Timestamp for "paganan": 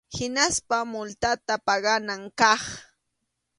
1.67-2.21